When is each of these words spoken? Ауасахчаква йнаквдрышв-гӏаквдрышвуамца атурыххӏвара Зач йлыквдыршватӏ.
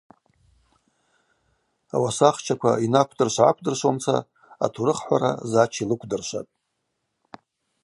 Ауасахчаква 1.95 2.71
йнаквдрышв-гӏаквдрышвуамца 2.83 4.15
атурыххӏвара 4.65 5.31
Зач 5.51 5.73
йлыквдыршватӏ. 5.81 6.51